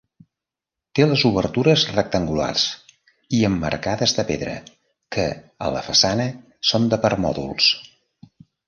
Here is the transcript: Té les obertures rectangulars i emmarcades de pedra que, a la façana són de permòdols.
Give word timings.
Té 0.99 1.03
les 1.09 1.25
obertures 1.29 1.83
rectangulars 1.97 2.65
i 3.39 3.43
emmarcades 3.51 4.17
de 4.21 4.27
pedra 4.33 4.57
que, 5.17 5.29
a 5.67 5.71
la 5.79 5.89
façana 5.91 6.31
són 6.73 6.93
de 6.95 7.05
permòdols. 7.07 7.75